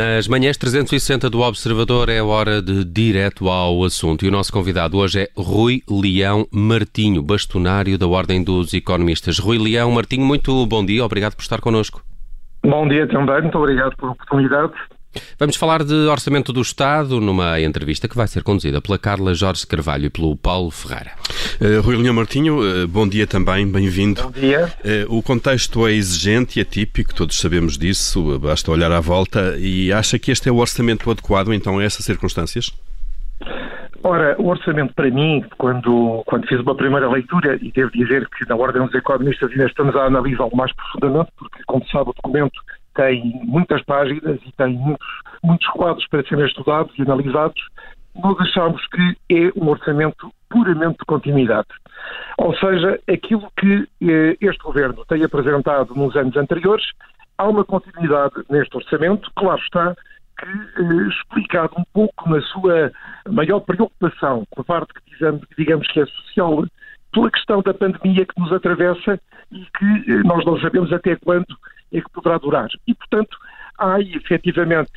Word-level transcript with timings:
Nas 0.00 0.26
manhãs 0.26 0.56
360 0.56 1.28
do 1.28 1.42
Observador 1.42 2.08
é 2.08 2.22
hora 2.22 2.62
de 2.62 2.86
direto 2.86 3.50
ao 3.50 3.84
assunto 3.84 4.24
e 4.24 4.28
o 4.28 4.30
nosso 4.30 4.50
convidado 4.50 4.96
hoje 4.96 5.24
é 5.24 5.28
Rui 5.36 5.82
Leão 5.86 6.46
Martinho, 6.50 7.22
bastonário 7.22 7.98
da 7.98 8.08
Ordem 8.08 8.42
dos 8.42 8.72
Economistas. 8.72 9.38
Rui 9.38 9.58
Leão 9.58 9.90
Martinho, 9.90 10.24
muito 10.24 10.64
bom 10.64 10.82
dia, 10.82 11.04
obrigado 11.04 11.34
por 11.34 11.42
estar 11.42 11.60
connosco. 11.60 12.02
Bom 12.62 12.88
dia 12.88 13.06
também, 13.08 13.42
muito 13.42 13.58
obrigado 13.58 13.94
pela 13.94 14.12
oportunidade. 14.12 14.72
Vamos 15.38 15.56
falar 15.56 15.82
de 15.82 15.94
Orçamento 16.06 16.52
do 16.52 16.60
Estado 16.60 17.20
numa 17.20 17.60
entrevista 17.60 18.08
que 18.08 18.16
vai 18.16 18.28
ser 18.28 18.42
conduzida 18.42 18.80
pela 18.80 18.98
Carla 18.98 19.34
Jorge 19.34 19.66
Carvalho 19.66 20.06
e 20.06 20.10
pelo 20.10 20.36
Paulo 20.36 20.70
Ferreira. 20.70 21.12
Uh, 21.60 21.80
Rui 21.82 21.96
Leão 21.96 22.14
Martinho, 22.14 22.60
uh, 22.60 22.86
bom 22.86 23.08
dia 23.08 23.26
também, 23.26 23.66
bem-vindo. 23.70 24.22
Bom 24.22 24.30
dia. 24.30 24.72
Uh, 25.08 25.18
o 25.18 25.22
contexto 25.22 25.86
é 25.86 25.92
exigente 25.92 26.58
e 26.58 26.62
atípico, 26.62 27.14
todos 27.14 27.40
sabemos 27.40 27.76
disso, 27.76 28.38
basta 28.38 28.70
olhar 28.70 28.92
à 28.92 29.00
volta 29.00 29.56
e 29.58 29.92
acha 29.92 30.18
que 30.18 30.30
este 30.30 30.48
é 30.48 30.52
o 30.52 30.58
orçamento 30.58 31.10
adequado 31.10 31.52
então 31.52 31.78
a 31.78 31.84
essas 31.84 32.04
circunstâncias? 32.04 32.72
Ora, 34.02 34.34
o 34.38 34.46
orçamento 34.46 34.94
para 34.94 35.10
mim, 35.10 35.44
quando, 35.58 36.22
quando 36.24 36.46
fiz 36.46 36.58
uma 36.60 36.74
primeira 36.74 37.10
leitura, 37.10 37.58
e 37.60 37.70
devo 37.70 37.90
dizer 37.90 38.26
que 38.30 38.48
na 38.48 38.56
Ordem 38.56 38.82
dos 38.82 38.94
Economistas 38.94 39.50
ainda 39.50 39.66
estamos 39.66 39.94
a 39.94 40.06
analisá-lo 40.06 40.56
mais 40.56 40.72
profundamente, 40.72 41.30
porque, 41.36 41.62
como 41.66 41.84
sabe, 41.86 42.10
o 42.10 42.14
documento 42.14 42.60
tem 42.94 43.40
muitas 43.44 43.82
páginas 43.84 44.38
e 44.44 44.52
tem 44.52 44.74
muitos, 44.74 45.08
muitos 45.42 45.66
quadros 45.68 46.06
para 46.08 46.22
serem 46.24 46.46
estudados 46.46 46.92
e 46.98 47.02
analisados, 47.02 47.60
nós 48.14 48.38
achamos 48.40 48.84
que 48.88 49.16
é 49.30 49.52
um 49.56 49.68
orçamento 49.68 50.32
puramente 50.48 50.98
de 50.98 51.04
continuidade. 51.06 51.68
Ou 52.38 52.54
seja, 52.56 52.98
aquilo 53.08 53.50
que 53.56 53.88
eh, 54.02 54.36
este 54.40 54.62
governo 54.62 55.04
tem 55.06 55.22
apresentado 55.22 55.94
nos 55.94 56.16
anos 56.16 56.36
anteriores, 56.36 56.84
há 57.38 57.48
uma 57.48 57.64
continuidade 57.64 58.34
neste 58.50 58.76
orçamento, 58.76 59.30
claro 59.36 59.60
está, 59.60 59.94
que 60.38 60.48
eh, 60.48 61.08
explicado 61.08 61.74
um 61.78 61.84
pouco 61.92 62.28
na 62.28 62.40
sua 62.42 62.90
maior 63.28 63.60
preocupação, 63.60 64.44
por 64.54 64.64
parte 64.64 64.92
que 64.94 65.10
digamos, 65.12 65.42
digamos 65.56 65.86
que 65.88 66.00
é 66.00 66.06
social, 66.06 66.64
pela 67.12 67.30
questão 67.30 67.62
da 67.62 67.74
pandemia 67.74 68.26
que 68.26 68.40
nos 68.40 68.52
atravessa 68.52 69.20
e 69.52 69.66
que 69.78 70.12
eh, 70.12 70.22
nós 70.24 70.44
não 70.44 70.58
sabemos 70.60 70.92
até 70.92 71.16
quando 71.16 71.46
é 71.92 72.00
que 72.00 72.10
poderá 72.10 72.38
durar. 72.38 72.68
E, 72.86 72.94
portanto, 72.94 73.36
há 73.78 73.94
aí, 73.94 74.14
efetivamente, 74.14 74.92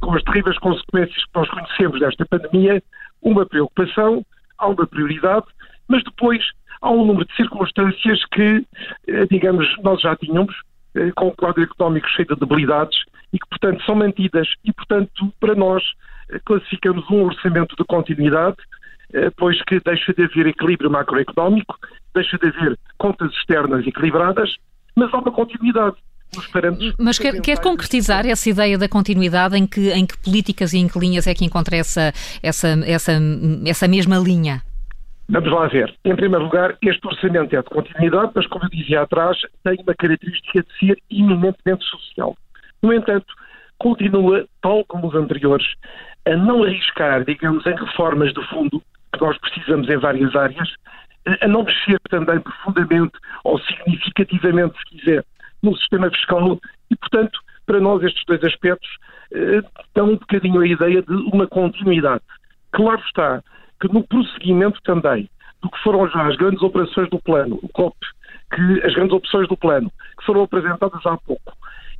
com 0.00 0.14
as 0.14 0.22
terríveis 0.22 0.58
consequências 0.58 1.24
que 1.24 1.30
nós 1.34 1.48
conhecemos 1.48 2.00
desta 2.00 2.24
pandemia, 2.26 2.82
uma 3.22 3.46
preocupação, 3.46 4.24
há 4.58 4.68
uma 4.68 4.86
prioridade, 4.86 5.46
mas 5.88 6.02
depois 6.04 6.42
há 6.80 6.90
um 6.90 7.04
número 7.04 7.26
de 7.26 7.34
circunstâncias 7.34 8.24
que, 8.26 8.64
eh, 9.08 9.26
digamos, 9.30 9.66
nós 9.82 10.00
já 10.00 10.16
tínhamos, 10.16 10.54
eh, 10.94 11.10
com 11.16 11.28
o 11.28 11.32
quadro 11.32 11.62
económico 11.62 12.08
cheio 12.08 12.28
de 12.28 12.36
debilidades 12.36 12.98
e 13.32 13.38
que, 13.38 13.48
portanto, 13.48 13.82
são 13.84 13.94
mantidas. 13.94 14.48
E, 14.64 14.72
portanto, 14.72 15.32
para 15.40 15.54
nós, 15.54 15.82
eh, 16.30 16.38
classificamos 16.44 17.08
um 17.10 17.24
orçamento 17.24 17.74
de 17.76 17.84
continuidade, 17.84 18.56
pois 19.36 19.62
que 19.62 19.78
deixa 19.78 20.12
de 20.12 20.24
haver 20.24 20.48
equilíbrio 20.48 20.90
macroeconómico, 20.90 21.78
deixa 22.12 22.36
de 22.36 22.48
haver 22.48 22.76
contas 22.98 23.30
externas 23.34 23.86
equilibradas, 23.86 24.56
mas 24.96 25.12
há 25.14 25.18
uma 25.18 25.30
continuidade 25.30 25.94
nos 26.36 26.94
Mas 26.98 27.18
quer, 27.18 27.40
quer 27.40 27.58
concretizar 27.60 28.26
essa 28.26 28.48
ideia 28.48 28.78
da 28.78 28.88
continuidade 28.88 29.56
em 29.56 29.66
que, 29.66 29.90
em 29.90 30.06
que 30.06 30.16
políticas 30.18 30.72
e 30.72 30.78
em 30.78 30.88
que 30.88 30.98
linhas 30.98 31.26
é 31.26 31.34
que 31.34 31.44
encontra 31.44 31.76
essa, 31.76 32.12
essa, 32.42 32.68
essa, 32.86 33.12
essa 33.66 33.88
mesma 33.88 34.18
linha? 34.18 34.62
Vamos 35.28 35.50
lá 35.50 35.66
ver. 35.68 35.94
Em 36.04 36.14
primeiro 36.14 36.44
lugar, 36.44 36.76
este 36.82 37.06
orçamento 37.06 37.56
é 37.56 37.62
de 37.62 37.68
continuidade, 37.68 38.32
mas, 38.34 38.46
como 38.46 38.64
eu 38.64 38.70
dizia 38.70 39.02
atrás, 39.02 39.38
tem 39.62 39.76
uma 39.82 39.94
característica 39.94 40.62
de 40.62 40.78
ser 40.78 40.98
eminentemente 41.10 41.84
social. 41.84 42.36
No 42.82 42.92
entanto, 42.92 43.26
continua, 43.78 44.46
tal 44.60 44.84
como 44.84 45.08
os 45.08 45.14
anteriores, 45.14 45.66
a 46.26 46.36
não 46.36 46.62
arriscar, 46.62 47.24
digamos, 47.24 47.64
em 47.66 47.74
reformas 47.74 48.32
de 48.34 48.46
fundo, 48.48 48.82
que 49.12 49.20
nós 49.20 49.38
precisamos 49.38 49.88
em 49.88 49.96
várias 49.96 50.34
áreas, 50.36 50.68
a 51.40 51.48
não 51.48 51.62
mexer 51.62 51.98
também 52.10 52.38
profundamente 52.40 53.12
ou 53.44 53.58
significativamente, 53.60 54.76
se 54.78 54.84
quiser, 54.84 55.24
no 55.64 55.76
sistema 55.76 56.10
fiscal 56.10 56.58
e, 56.90 56.96
portanto, 56.96 57.40
para 57.66 57.80
nós 57.80 58.02
estes 58.02 58.22
dois 58.26 58.42
aspectos 58.44 58.88
eh, 59.32 59.62
dão 59.94 60.10
um 60.10 60.16
bocadinho 60.16 60.60
a 60.60 60.66
ideia 60.66 61.02
de 61.02 61.14
uma 61.32 61.46
continuidade. 61.46 62.22
Claro 62.72 63.00
está 63.06 63.42
que 63.80 63.92
no 63.92 64.06
prosseguimento 64.06 64.80
também 64.82 65.28
do 65.62 65.70
que 65.70 65.82
foram 65.82 66.08
já 66.08 66.26
as 66.26 66.36
grandes 66.36 66.62
operações 66.62 67.08
do 67.08 67.18
plano, 67.18 67.58
o 67.62 67.68
COP, 67.68 67.96
que 68.54 68.86
as 68.86 68.94
grandes 68.94 69.14
opções 69.14 69.48
do 69.48 69.56
plano, 69.56 69.90
que 70.18 70.24
foram 70.26 70.42
apresentadas 70.42 71.04
há 71.06 71.16
pouco, 71.16 71.56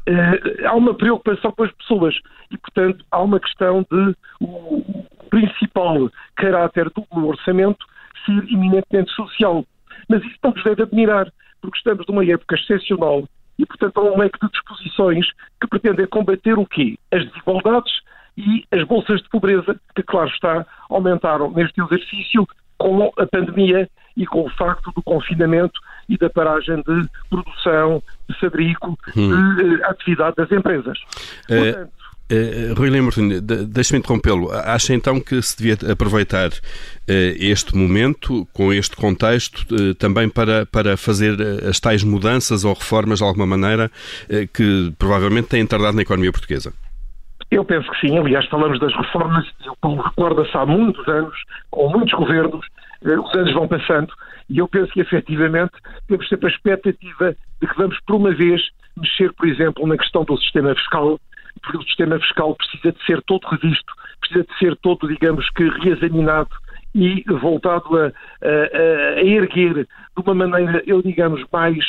eh, 0.06 0.66
há 0.66 0.74
uma 0.74 0.94
preocupação 0.94 1.50
com 1.52 1.64
as 1.64 1.72
pessoas 1.72 2.14
e, 2.50 2.58
portanto, 2.58 3.04
há 3.10 3.22
uma 3.22 3.40
questão 3.40 3.86
de 3.90 4.14
o 4.40 5.04
principal 5.30 6.10
caráter 6.36 6.90
do 6.90 7.26
orçamento 7.26 7.84
ser 8.26 8.52
eminentemente 8.52 9.10
social. 9.12 9.64
Mas 10.08 10.22
isso 10.22 10.36
não 10.42 10.52
nos 10.52 10.62
deve 10.62 10.82
admirar, 10.82 11.32
porque 11.62 11.78
estamos 11.78 12.06
numa 12.06 12.24
época 12.24 12.54
excepcional 12.56 13.24
e, 13.58 13.66
portanto, 13.66 13.98
há 13.98 14.02
um 14.02 14.18
leque 14.18 14.38
de 14.40 14.50
disposições 14.50 15.26
que 15.60 15.66
pretendem 15.66 16.06
combater 16.06 16.58
o 16.58 16.66
quê? 16.66 16.98
As 17.12 17.24
desigualdades 17.26 17.92
e 18.36 18.64
as 18.72 18.82
bolsas 18.84 19.22
de 19.22 19.28
pobreza, 19.28 19.76
que, 19.94 20.02
claro 20.02 20.28
está, 20.28 20.66
aumentaram 20.90 21.50
neste 21.50 21.80
exercício 21.80 22.46
com 22.76 23.12
a 23.16 23.26
pandemia 23.26 23.88
e 24.16 24.26
com 24.26 24.42
o 24.42 24.50
facto 24.50 24.90
do 24.92 25.02
confinamento 25.02 25.80
e 26.08 26.16
da 26.18 26.28
paragem 26.28 26.76
de 26.76 27.08
produção, 27.30 28.02
de 28.28 28.38
fabrico, 28.38 28.98
hum. 29.16 29.54
de 29.56 29.62
uh, 29.62 29.86
atividade 29.86 30.36
das 30.36 30.50
empresas. 30.50 30.98
É... 31.48 31.72
Portanto, 31.72 32.03
Uh, 32.30 32.72
Rui 32.74 32.88
Lemberton, 32.88 33.28
deixe-me 33.68 33.98
interrompê-lo. 33.98 34.50
Acha 34.50 34.94
então 34.94 35.20
que 35.20 35.40
se 35.42 35.58
devia 35.58 35.92
aproveitar 35.92 36.48
uh, 36.48 36.52
este 37.06 37.76
momento, 37.76 38.48
com 38.52 38.72
este 38.72 38.96
contexto, 38.96 39.66
uh, 39.74 39.94
também 39.94 40.28
para, 40.28 40.64
para 40.64 40.96
fazer 40.96 41.36
as 41.68 41.78
tais 41.78 42.02
mudanças 42.02 42.64
ou 42.64 42.72
reformas 42.72 43.18
de 43.18 43.24
alguma 43.24 43.46
maneira 43.46 43.90
que 44.54 44.92
provavelmente 44.98 45.48
têm 45.48 45.66
tardado 45.66 45.96
na 45.96 46.02
economia 46.02 46.32
portuguesa? 46.32 46.72
Eu 47.50 47.64
penso 47.64 47.90
que 47.90 48.00
sim. 48.00 48.18
Aliás, 48.18 48.46
falamos 48.46 48.80
das 48.80 48.94
reformas, 48.96 49.46
como 49.82 50.00
recorda-se 50.00 50.56
há 50.56 50.64
muitos 50.64 51.06
anos, 51.06 51.34
com 51.70 51.90
muitos 51.90 52.14
governos, 52.14 52.66
os 53.02 53.34
anos 53.34 53.52
vão 53.52 53.68
passando, 53.68 54.08
e 54.48 54.58
eu 54.58 54.66
penso 54.66 54.90
que 54.92 55.00
efetivamente 55.00 55.72
temos 56.08 56.26
sempre 56.28 56.46
a 56.46 56.50
expectativa 56.50 57.36
de 57.60 57.66
que 57.66 57.76
vamos, 57.76 57.98
por 58.06 58.16
uma 58.16 58.34
vez, 58.34 58.62
mexer, 58.96 59.32
por 59.34 59.46
exemplo, 59.46 59.86
na 59.86 59.96
questão 59.96 60.24
do 60.24 60.38
sistema 60.38 60.74
fiscal 60.74 61.20
porque 61.62 61.78
o 61.78 61.82
sistema 61.82 62.18
fiscal 62.20 62.54
precisa 62.54 62.92
de 62.92 63.04
ser 63.04 63.22
todo 63.22 63.46
revisto, 63.46 63.92
precisa 64.20 64.44
de 64.44 64.58
ser 64.58 64.76
todo, 64.76 65.08
digamos 65.08 65.48
que, 65.50 65.68
reexaminado 65.68 66.50
e 66.94 67.24
voltado 67.40 67.98
a, 67.98 68.06
a, 68.06 69.18
a 69.18 69.24
erguer 69.24 69.74
de 69.84 70.22
uma 70.24 70.34
maneira, 70.34 70.82
eu 70.86 71.02
digamos, 71.02 71.44
mais, 71.52 71.84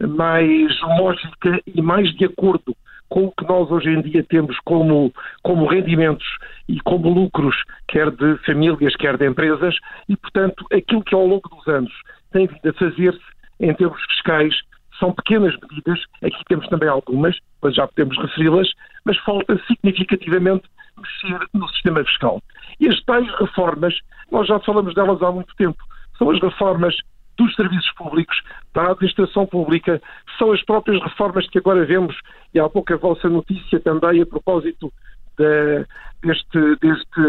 mais 0.00 0.80
lógica 0.98 1.60
e 1.66 1.82
mais 1.82 2.14
de 2.16 2.24
acordo 2.24 2.74
com 3.08 3.26
o 3.26 3.32
que 3.32 3.44
nós 3.44 3.70
hoje 3.70 3.90
em 3.90 4.02
dia 4.02 4.24
temos 4.24 4.58
como, 4.64 5.12
como 5.42 5.66
rendimentos 5.66 6.26
e 6.68 6.80
como 6.80 7.08
lucros, 7.08 7.56
quer 7.86 8.10
de 8.10 8.36
famílias, 8.38 8.96
quer 8.96 9.16
de 9.16 9.26
empresas, 9.26 9.76
e, 10.08 10.16
portanto, 10.16 10.64
aquilo 10.72 11.04
que 11.04 11.14
ao 11.14 11.26
longo 11.26 11.48
dos 11.48 11.66
anos 11.68 11.92
tem 12.32 12.46
vindo 12.46 12.68
a 12.68 12.72
fazer-se 12.72 13.20
em 13.60 13.72
termos 13.74 14.02
fiscais 14.06 14.54
são 14.98 15.12
pequenas 15.12 15.54
medidas, 15.60 16.00
aqui 16.22 16.44
temos 16.48 16.66
também 16.68 16.88
algumas, 16.88 17.36
mas 17.62 17.74
já 17.74 17.86
podemos 17.86 18.16
referi-las, 18.18 18.68
mas 19.04 19.16
falta 19.18 19.60
significativamente 19.66 20.68
mexer 20.96 21.38
no 21.52 21.68
sistema 21.68 22.04
fiscal. 22.04 22.42
E 22.80 22.88
as 22.88 23.00
tais 23.02 23.28
reformas, 23.38 23.94
nós 24.30 24.46
já 24.46 24.58
falamos 24.60 24.94
delas 24.94 25.22
há 25.22 25.30
muito 25.30 25.54
tempo, 25.56 25.78
são 26.18 26.30
as 26.30 26.40
reformas 26.40 26.96
dos 27.36 27.54
serviços 27.54 27.92
públicos, 27.92 28.40
da 28.74 28.90
administração 28.90 29.46
pública, 29.46 30.00
são 30.38 30.52
as 30.52 30.62
próprias 30.64 31.02
reformas 31.02 31.48
que 31.48 31.58
agora 31.58 31.84
vemos, 31.84 32.16
e 32.54 32.58
há 32.58 32.68
pouco 32.68 32.92
a 32.94 32.96
vossa 32.96 33.28
notícia 33.28 33.78
também 33.80 34.22
a 34.22 34.26
propósito 34.26 34.90
de, 35.38 35.86
deste, 36.22 36.76
deste, 36.80 37.20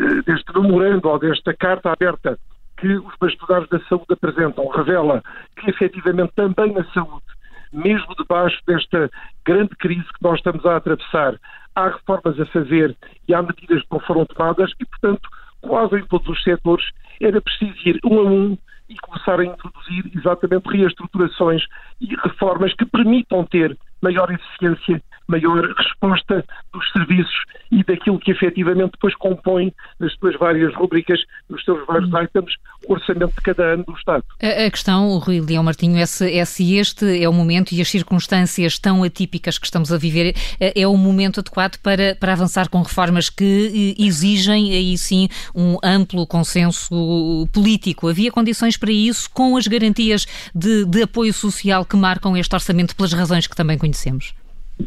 eh, 0.00 0.22
deste 0.24 0.52
memorando 0.54 1.08
ou 1.08 1.18
desta 1.18 1.52
carta 1.52 1.92
aberta 1.92 2.38
que 2.76 2.88
os 2.88 3.14
bastonados 3.20 3.68
da 3.68 3.80
saúde 3.88 4.12
apresentam 4.12 4.68
revela 4.68 5.22
que 5.56 5.70
efetivamente 5.70 6.32
também 6.34 6.72
na 6.72 6.84
saúde, 6.92 7.24
mesmo 7.72 8.14
debaixo 8.16 8.58
desta 8.66 9.10
grande 9.44 9.74
crise 9.76 10.04
que 10.04 10.22
nós 10.22 10.38
estamos 10.38 10.64
a 10.66 10.76
atravessar, 10.76 11.38
há 11.74 11.88
reformas 11.88 12.38
a 12.40 12.46
fazer 12.46 12.96
e 13.28 13.34
há 13.34 13.42
medidas 13.42 13.82
que 13.82 13.92
não 13.92 14.00
foram 14.00 14.26
tomadas 14.26 14.70
e, 14.80 14.84
portanto, 14.84 15.28
quase 15.60 15.96
em 15.96 16.06
todos 16.06 16.28
os 16.28 16.42
setores 16.42 16.86
era 17.20 17.40
preciso 17.40 17.76
ir 17.84 17.98
um 18.04 18.18
a 18.18 18.22
um 18.22 18.58
e 18.88 18.96
começar 18.98 19.40
a 19.40 19.44
introduzir 19.44 20.10
exatamente 20.16 20.68
reestruturações 20.68 21.62
e 22.00 22.14
reformas 22.14 22.72
que 22.74 22.86
permitam 22.86 23.44
ter 23.44 23.76
maior 24.00 24.30
eficiência, 24.30 25.02
maior 25.28 25.74
resposta 25.74 26.44
dos 26.72 26.92
serviços 26.92 27.34
e 27.70 27.82
daquilo 27.82 28.18
que 28.18 28.30
efetivamente 28.30 28.92
depois 28.92 29.14
compõe 29.16 29.72
nas 29.98 30.12
suas 30.14 30.36
várias 30.36 30.74
rubricas, 30.74 31.20
nos 31.48 31.64
seus 31.64 31.84
vários 31.86 32.12
hum. 32.12 32.22
items, 32.22 32.54
o 32.86 32.92
orçamento 32.92 33.34
de 33.34 33.40
cada 33.42 33.64
ano 33.64 33.84
do 33.84 33.92
Estado. 33.92 34.24
A, 34.42 34.66
a 34.66 34.70
questão, 34.70 35.18
Rui 35.18 35.40
Leão 35.40 35.64
Martinho, 35.64 35.98
é 35.98 36.06
se, 36.06 36.32
é 36.32 36.44
se 36.44 36.76
este 36.76 37.22
é 37.22 37.28
o 37.28 37.32
momento 37.32 37.72
e 37.72 37.80
as 37.80 37.88
circunstâncias 37.88 38.78
tão 38.78 39.02
atípicas 39.02 39.58
que 39.58 39.66
estamos 39.66 39.92
a 39.92 39.98
viver 39.98 40.34
é, 40.60 40.80
é 40.80 40.86
o 40.86 40.96
momento 40.96 41.40
adequado 41.40 41.78
para, 41.78 42.14
para 42.14 42.32
avançar 42.32 42.68
com 42.68 42.82
reformas 42.82 43.28
que 43.28 43.96
eh, 43.98 44.02
exigem 44.02 44.72
aí 44.72 44.96
sim 44.96 45.28
um 45.54 45.78
amplo 45.82 46.26
consenso 46.26 47.48
político. 47.52 48.08
Havia 48.08 48.30
condições 48.30 48.76
para 48.76 48.92
isso 48.92 49.28
com 49.30 49.56
as 49.56 49.66
garantias 49.66 50.26
de, 50.54 50.84
de 50.84 51.02
apoio 51.02 51.32
social 51.32 51.84
que 51.84 51.96
marcam 51.96 52.36
este 52.36 52.54
orçamento 52.54 52.94
pelas 52.94 53.12
razões 53.12 53.46
que 53.46 53.56
também 53.56 53.78
conhecemos? 53.78 54.34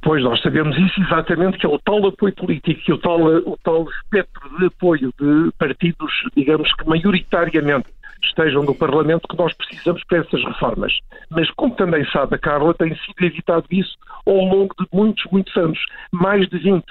Pois, 0.04 0.24
nós 0.24 0.40
sabemos 0.42 0.78
isso 0.78 1.02
exatamente, 1.02 1.58
que 1.58 1.66
é 1.66 1.70
o 1.70 1.80
tal 1.80 2.06
apoio 2.08 2.34
político 2.36 2.82
e 2.88 2.94
o 2.94 2.98
tal, 3.00 3.22
o 3.22 3.58
tal 3.64 3.90
espectro 3.90 4.58
de 4.58 4.66
apoio 4.68 5.14
de 5.20 5.52
partidos, 5.58 6.12
digamos 6.36 6.72
que 6.76 6.88
maioritariamente 6.88 7.88
estejam 8.24 8.64
no 8.64 8.76
Parlamento, 8.76 9.28
que 9.28 9.38
nós 9.38 9.54
precisamos 9.54 10.04
para 10.04 10.20
essas 10.20 10.44
reformas. 10.44 10.94
Mas, 11.30 11.50
como 11.52 11.76
também 11.76 12.06
sabe 12.12 12.36
a 12.36 12.38
Carla, 12.38 12.74
tem 12.74 12.96
sido 12.96 13.26
evitado 13.26 13.66
isso 13.72 13.98
ao 14.26 14.36
longo 14.36 14.76
de 14.80 14.86
muitos, 14.94 15.26
muitos 15.32 15.56
anos 15.58 15.80
mais 16.12 16.48
de 16.50 16.58
20. 16.60 16.84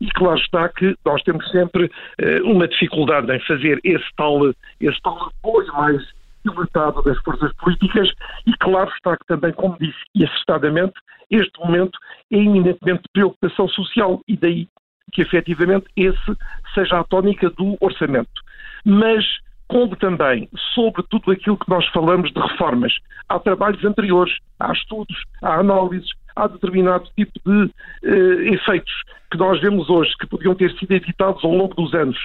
E 0.00 0.10
claro 0.10 0.38
está 0.38 0.68
que 0.68 0.96
nós 1.04 1.22
temos 1.22 1.48
sempre 1.50 1.84
uh, 1.84 2.50
uma 2.50 2.66
dificuldade 2.66 3.32
em 3.32 3.40
fazer 3.40 3.80
esse 3.84 4.04
tal, 4.16 4.50
esse 4.80 5.00
tal 5.02 5.30
apoio 5.30 5.72
mais 5.74 6.02
dilatado 6.44 7.02
das 7.02 7.18
forças 7.18 7.52
políticas 7.56 8.10
e 8.46 8.52
claro 8.58 8.90
está 8.90 9.16
que 9.16 9.26
também, 9.26 9.52
como 9.52 9.76
disse, 9.78 9.98
e 10.14 10.24
acertadamente, 10.24 10.94
este 11.30 11.58
momento 11.60 11.98
é 12.30 12.36
eminentemente 12.36 13.02
preocupação 13.12 13.68
social 13.68 14.20
e 14.28 14.36
daí 14.36 14.68
que 15.12 15.22
efetivamente 15.22 15.86
esse 15.96 16.36
seja 16.74 17.00
a 17.00 17.04
tónica 17.04 17.50
do 17.50 17.76
orçamento. 17.80 18.40
Mas 18.84 19.24
como 19.72 19.96
também 19.96 20.50
sobre 20.74 21.02
tudo 21.04 21.30
aquilo 21.30 21.56
que 21.56 21.70
nós 21.70 21.86
falamos 21.88 22.30
de 22.30 22.38
reformas. 22.38 22.92
Há 23.26 23.38
trabalhos 23.38 23.82
anteriores, 23.82 24.36
há 24.60 24.70
estudos, 24.70 25.16
há 25.40 25.60
análises, 25.60 26.10
há 26.36 26.46
determinado 26.46 27.08
tipo 27.16 27.32
de 27.46 27.64
uh, 27.64 28.40
efeitos 28.52 28.92
que 29.30 29.38
nós 29.38 29.58
vemos 29.62 29.88
hoje 29.88 30.12
que 30.20 30.26
podiam 30.26 30.54
ter 30.54 30.70
sido 30.78 30.92
evitados 30.92 31.42
ao 31.42 31.52
longo 31.52 31.74
dos 31.74 31.94
anos 31.94 32.18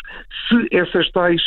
se 0.50 0.68
essas 0.76 1.10
tais 1.12 1.42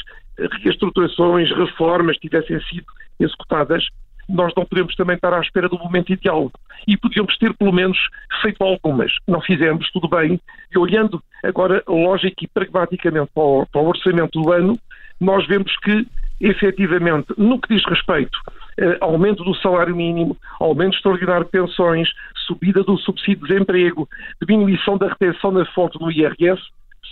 reestruturações, 0.63 1.51
reformas 1.51 2.17
tivessem 2.19 2.61
sido 2.63 2.87
executadas, 3.19 3.87
nós 4.29 4.53
não 4.57 4.65
podemos 4.65 4.95
também 4.95 5.17
estar 5.17 5.35
à 5.35 5.41
espera 5.41 5.69
do 5.69 5.79
momento 5.79 6.13
ideal. 6.13 6.51
E 6.87 6.97
podíamos 6.97 7.37
ter, 7.39 7.53
pelo 7.55 7.73
menos, 7.73 7.99
feito 8.41 8.63
algumas. 8.63 9.13
Não 9.27 9.41
fizemos, 9.41 9.91
tudo 9.91 10.09
bem. 10.09 10.41
E 10.73 10.79
olhando 10.79 11.23
agora, 11.43 11.83
lógico 11.87 12.45
e 12.45 12.49
pragmaticamente 12.49 13.31
para 13.35 13.43
o, 13.43 13.67
para 13.67 13.81
o 13.81 13.89
orçamento 13.89 14.41
do 14.41 14.53
ano, 14.53 14.79
nós 15.21 15.47
vemos 15.47 15.77
que, 15.79 16.07
efetivamente, 16.41 17.35
no 17.37 17.61
que 17.61 17.75
diz 17.75 17.85
respeito 17.85 18.39
eh, 18.79 18.97
aumento 19.01 19.45
do 19.45 19.55
salário 19.57 19.95
mínimo, 19.95 20.37
aumento 20.59 20.97
extraordinário 20.97 21.45
de 21.45 21.51
pensões, 21.51 22.09
subida 22.47 22.83
do 22.83 22.97
subsídio 22.99 23.47
de 23.47 23.53
desemprego, 23.53 24.09
diminuição 24.41 24.97
da 24.97 25.09
retenção 25.09 25.53
da 25.53 25.67
fonte 25.67 26.01
no 26.01 26.11
IRS, 26.11 26.63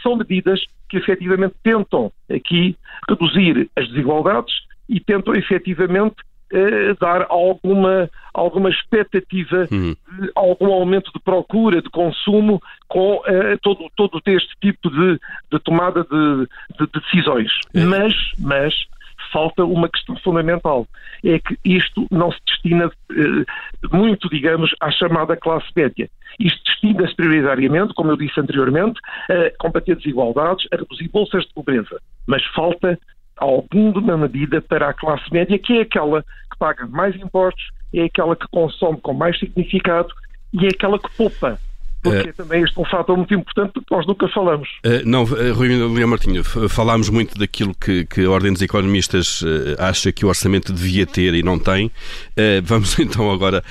são 0.03 0.17
medidas 0.17 0.61
que 0.89 0.97
efetivamente 0.97 1.55
tentam 1.63 2.13
aqui 2.31 2.77
reduzir 3.09 3.71
as 3.77 3.89
desigualdades 3.89 4.55
e 4.89 4.99
tentam 5.01 5.35
efetivamente 5.35 6.17
eh, 6.51 6.95
dar 6.99 7.27
alguma, 7.29 8.09
alguma 8.33 8.71
expectativa 8.71 9.69
uhum. 9.71 9.95
de 10.19 10.31
algum 10.35 10.73
aumento 10.73 11.13
de 11.13 11.21
procura, 11.21 11.83
de 11.83 11.91
consumo, 11.91 12.63
com 12.89 13.23
eh, 13.27 13.59
todo, 13.63 13.91
todo 13.95 14.21
este 14.27 14.55
tipo 14.61 14.89
de, 14.89 15.21
de 15.53 15.59
tomada 15.61 16.05
de, 16.05 16.47
de, 16.79 16.87
de 16.87 17.01
decisões. 17.01 17.53
É. 17.75 17.85
Mas, 17.85 18.15
mas 18.39 18.75
falta 19.33 19.65
uma 19.65 19.89
questão 19.89 20.17
fundamental. 20.17 20.87
É 21.25 21.39
que 21.39 21.59
isto 21.65 22.07
não 22.11 22.31
se 22.31 22.39
destina 22.47 22.91
eh, 23.11 23.45
muito, 23.93 24.29
digamos, 24.29 24.75
à 24.81 24.91
chamada 24.91 25.37
classe 25.37 25.67
média. 25.75 26.09
Isto 26.39 26.63
destina-se 26.65 27.15
prioritariamente, 27.15 27.95
como 27.95 28.11
eu 28.11 28.17
disse 28.17 28.39
anteriormente, 28.39 29.01
a 29.29 29.51
combater 29.59 29.97
desigualdades, 29.97 30.67
a 30.73 30.77
reduzir 30.77 31.09
bolsas 31.09 31.45
de 31.45 31.53
pobreza. 31.53 32.01
Mas 32.27 32.45
falta 32.55 32.99
alguma 33.37 34.17
medida 34.17 34.61
para 34.61 34.89
a 34.89 34.95
classe 34.95 35.33
média, 35.33 35.59
que 35.59 35.79
é 35.79 35.81
aquela 35.83 36.23
que 36.23 36.59
paga 36.59 36.87
mais 36.87 37.15
impostos, 37.17 37.71
é 37.93 38.05
aquela 38.05 38.37
que 38.37 38.47
consome 38.49 39.01
com 39.01 39.13
mais 39.13 39.39
significado 39.39 40.09
e 40.53 40.67
é 40.67 40.69
aquela 40.69 40.99
que 40.99 41.11
poupa 41.17 41.59
porque 42.03 42.31
uh, 42.31 42.35
também 42.35 42.63
este 42.63 42.79
é 42.79 42.81
um 42.81 42.85
fator 42.85 43.17
muito 43.17 43.35
importante 43.35 43.73
que 43.75 43.85
nós 43.91 44.07
nunca 44.07 44.29
falamos. 44.29 44.69
Uh, 44.85 45.03
não, 45.05 45.25
uh, 45.25 45.55
Rui 45.55 45.69
Leão 45.69 46.09
Martinho, 46.09 46.45
falámos 46.45 47.09
muito 47.09 47.37
daquilo 47.37 47.75
que, 47.75 48.05
que 48.07 48.25
a 48.25 48.31
Ordem 48.31 48.53
dos 48.53 48.63
Economistas 48.63 49.43
acha 49.79 50.13
que 50.13 50.25
o 50.25 50.29
orçamento 50.29 50.73
devia 50.73 51.07
ter 51.07 51.35
e 51.35 51.43
não 51.43 51.59
tem. 51.59 51.91
vamos 52.63 52.99
então 52.99 53.31
agora 53.31 53.63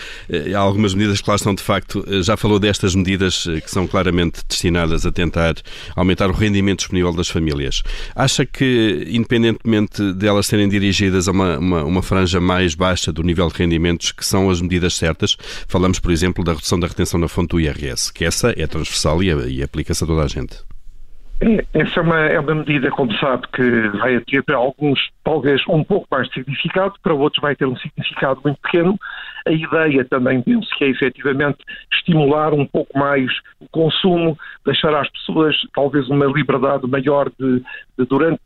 a 0.53 0.59
algumas 0.59 0.93
medidas 0.93 1.21
que 1.21 1.29
lá 1.29 1.35
estão 1.35 1.53
de 1.53 1.63
facto. 1.63 2.05
Já 2.23 2.35
falou 2.35 2.59
destas 2.59 2.95
medidas 2.95 3.45
que 3.63 3.71
são 3.71 3.87
claramente 3.87 4.41
destinadas 4.47 5.05
a 5.05 5.11
tentar 5.11 5.55
aumentar 5.95 6.29
o 6.29 6.33
rendimento 6.33 6.79
disponível 6.79 7.13
das 7.13 7.29
famílias. 7.29 7.83
Acha 8.15 8.45
que, 8.45 9.05
independentemente 9.09 10.13
delas 10.13 10.47
serem 10.47 10.67
dirigidas 10.67 11.27
a 11.27 11.31
uma, 11.31 11.57
uma, 11.57 11.83
uma 11.83 12.01
franja 12.01 12.39
mais 12.39 12.75
baixa 12.75 13.11
do 13.11 13.23
nível 13.23 13.47
de 13.47 13.55
rendimentos, 13.55 14.11
que 14.11 14.25
são 14.25 14.49
as 14.49 14.61
medidas 14.61 14.95
certas? 14.95 15.37
Falamos, 15.67 15.99
por 15.99 16.11
exemplo, 16.11 16.43
da 16.43 16.53
redução 16.53 16.79
da 16.79 16.87
retenção 16.87 17.19
na 17.19 17.27
fonte 17.27 17.49
do 17.49 17.59
IRS 17.59 18.11
que 18.17 18.25
essa 18.25 18.49
é 18.57 18.65
transversal 18.65 19.21
e, 19.21 19.59
e 19.59 19.63
aplica-se 19.63 20.03
a 20.03 20.07
toda 20.07 20.23
a 20.23 20.27
gente. 20.27 20.57
É, 21.39 21.63
essa 21.73 21.99
é 21.99 22.03
uma, 22.03 22.19
é 22.19 22.39
uma 22.39 22.55
medida, 22.55 22.89
como 22.89 23.13
sabe, 23.19 23.47
que 23.53 23.89
vai 23.99 24.19
ter 24.21 24.43
para 24.43 24.57
alguns 24.57 24.99
talvez 25.23 25.61
um 25.69 25.83
pouco 25.83 26.07
mais 26.09 26.27
de 26.29 26.33
significado, 26.33 26.95
para 27.03 27.13
outros 27.13 27.41
vai 27.41 27.55
ter 27.55 27.65
um 27.65 27.77
significado 27.77 28.41
muito 28.43 28.59
pequeno. 28.59 28.99
A 29.45 29.51
ideia 29.51 30.03
também 30.05 30.41
penso 30.41 30.67
que 30.77 30.85
é 30.85 30.89
efetivamente 30.89 31.59
estimular 31.93 32.53
um 32.53 32.65
pouco 32.65 32.97
mais 32.97 33.31
o 33.59 33.67
consumo, 33.69 34.37
deixar 34.65 34.95
às 34.95 35.09
pessoas 35.11 35.55
talvez 35.75 36.09
uma 36.09 36.25
liberdade 36.25 36.87
maior 36.87 37.29
de, 37.39 37.61
de 37.97 38.05
durante 38.05 38.41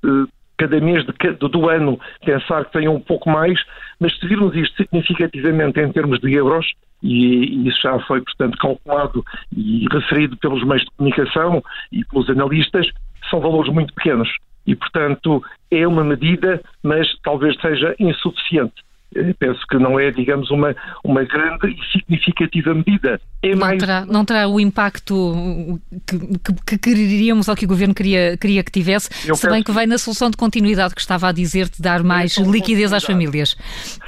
cada 0.57 0.79
mês 0.79 1.03
de, 1.05 1.31
do 1.33 1.69
ano 1.69 1.99
pensar 2.23 2.65
que 2.65 2.73
tenham 2.73 2.95
um 2.95 2.99
pouco 2.99 3.29
mais, 3.29 3.59
mas 3.99 4.15
se 4.19 4.27
virmos 4.27 4.55
isto 4.55 4.75
significativamente 4.75 5.79
em 5.79 5.91
termos 5.91 6.19
de 6.19 6.33
euros, 6.33 6.67
e, 7.01 7.67
isso 7.67 7.81
já 7.81 7.99
foi, 8.01 8.21
portanto, 8.21 8.57
calculado 8.57 9.23
e 9.55 9.85
referido 9.91 10.37
pelos 10.37 10.63
meios 10.63 10.83
de 10.83 10.91
comunicação 10.97 11.63
e 11.91 12.05
pelos 12.05 12.29
analistas, 12.29 12.87
são 13.29 13.39
valores 13.39 13.71
muito 13.71 13.93
pequenos. 13.93 14.29
E, 14.65 14.75
portanto, 14.75 15.43
é 15.71 15.87
uma 15.87 16.03
medida, 16.03 16.61
mas 16.83 17.07
talvez 17.23 17.59
seja 17.59 17.95
insuficiente. 17.99 18.83
Penso 19.39 19.59
que 19.67 19.77
não 19.77 19.99
é, 19.99 20.09
digamos, 20.09 20.49
uma, 20.51 20.75
uma 21.03 21.23
grande 21.23 21.67
e 21.67 21.91
significativa 21.91 22.73
medida. 22.73 23.19
É 23.43 23.55
não, 23.55 23.77
terá, 23.77 24.05
não 24.05 24.25
terá 24.25 24.47
o 24.47 24.59
impacto 24.59 25.79
que, 26.07 26.17
que, 26.17 26.53
que, 26.65 26.77
queríamos 26.77 27.47
ou 27.47 27.55
que 27.55 27.65
o 27.65 27.67
Governo 27.67 27.93
queria, 27.93 28.37
queria 28.37 28.63
que 28.63 28.71
tivesse, 28.71 29.09
Eu 29.27 29.35
se 29.35 29.49
bem 29.49 29.63
que 29.63 29.71
vem 29.71 29.87
na 29.87 29.97
solução 29.97 30.29
de 30.29 30.37
continuidade 30.37 30.95
que 30.95 31.01
estava 31.01 31.27
a 31.27 31.31
dizer 31.31 31.67
de 31.67 31.81
dar 31.81 32.03
mais 32.03 32.37
liquidez 32.37 32.93
às 32.93 33.03
famílias. 33.03 33.57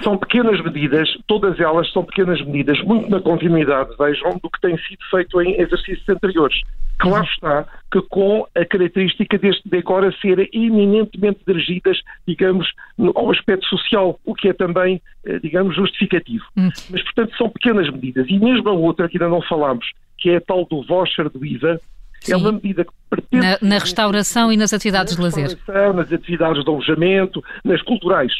São 0.02 0.18
pequenas 0.18 0.62
medidas, 0.64 1.10
todas 1.28 1.60
elas 1.60 1.92
são 1.92 2.04
pequenas 2.06 2.42
medidas, 2.46 2.80
muito 2.84 3.10
na 3.10 3.20
continuidade, 3.20 3.90
vejam, 3.98 4.40
do 4.42 4.50
que 4.50 4.62
tem 4.62 4.78
sido 4.78 5.04
feito 5.10 5.42
em 5.42 5.60
exercícios 5.60 6.08
anteriores. 6.08 6.62
Claro 7.00 7.26
está 7.26 7.66
que 7.92 8.02
com 8.04 8.48
a 8.56 8.66
característica 8.66 9.38
deste, 9.38 9.68
de 9.68 9.78
agora 9.78 10.14
serem 10.22 10.50
eminentemente 10.54 11.42
dirigidas, 11.46 12.00
digamos, 12.28 12.72
ao 13.14 13.30
aspecto 13.32 13.66
social, 13.68 14.20
o 14.26 14.34
que 14.34 14.50
é 14.50 14.54
também, 14.54 14.93
eh, 15.26 15.40
digamos, 15.40 15.76
justificativo. 15.76 16.44
Hum. 16.58 16.70
Mas, 16.90 17.04
portanto, 17.04 17.36
são 17.38 17.50
pequenas 17.50 17.90
medidas. 17.90 18.26
E 18.30 18.40
mesmo 18.40 18.70
a 18.70 18.74
outra, 18.74 19.08
que 19.08 19.18
ainda 19.18 19.30
não 19.30 19.42
falámos, 19.42 19.86
que 20.18 20.30
é 20.30 20.38
a 20.38 20.42
tal 20.42 20.66
do 20.66 20.84
voucher 20.84 21.30
do 21.30 21.46
IVA, 21.46 21.80
Sim. 22.22 22.34
é 22.34 22.38
uma 22.38 22.52
medida 22.52 22.86
que 22.86 22.92
pretende... 23.10 23.46
Na, 23.46 23.58
na 23.62 23.78
restauração 23.78 24.52
e 24.52 24.58
nas 24.58 24.74
atividades 24.74 25.16
de 25.16 25.22
lazer. 25.22 25.58
Nas 25.94 26.12
atividades 26.12 26.64
de 26.64 26.70
alojamento, 26.70 27.44
nas 27.64 27.82
culturais. 27.82 28.34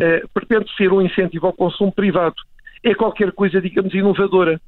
Eh, 0.00 0.22
pretende 0.32 0.66
ser 0.76 0.92
um 0.92 1.02
incentivo 1.02 1.46
ao 1.46 1.52
consumo 1.52 1.90
privado. 1.90 2.36
É 2.84 2.94
qualquer 2.94 3.32
coisa, 3.32 3.60
digamos, 3.60 3.92
inovadora 3.94 4.60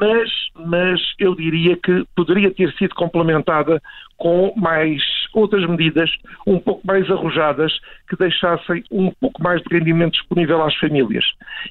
mas, 0.00 0.30
mas 0.54 1.00
eu 1.18 1.34
diria 1.34 1.76
que 1.76 2.04
poderia 2.14 2.52
ter 2.52 2.72
sido 2.74 2.94
complementada 2.94 3.82
com 4.16 4.52
mais 4.56 5.02
outras 5.32 5.68
medidas 5.68 6.10
um 6.46 6.58
pouco 6.58 6.86
mais 6.86 7.10
arrojadas 7.10 7.72
que 8.08 8.16
deixassem 8.16 8.82
um 8.90 9.10
pouco 9.20 9.42
mais 9.42 9.62
de 9.62 9.76
rendimento 9.76 10.12
disponível 10.12 10.62
às 10.62 10.74
famílias. 10.76 11.24